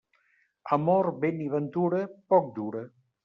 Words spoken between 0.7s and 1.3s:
Amor,